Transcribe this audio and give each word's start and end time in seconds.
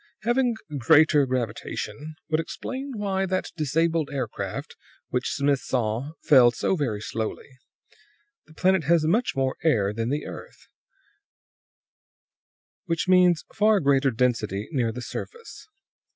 "Having 0.23 0.55
greater 0.79 1.27
gravitation 1.27 2.15
would 2.27 2.39
explain 2.39 2.93
why 2.97 3.27
that 3.27 3.51
disabled 3.55 4.09
aircraft 4.11 4.75
which 5.09 5.31
Smith 5.33 5.59
saw 5.59 6.13
fell 6.23 6.49
so 6.49 6.75
very 6.75 6.99
slowly; 6.99 7.59
the 8.47 8.55
planet 8.55 8.85
has 8.85 9.05
much 9.05 9.35
more 9.35 9.57
air 9.63 9.93
than 9.93 10.09
the 10.09 10.25
earth, 10.25 10.65
which 12.85 13.07
means 13.07 13.45
far 13.53 13.79
greater 13.79 14.09
density 14.09 14.67
near 14.71 14.91
the 14.91 15.03
surface. 15.03 15.67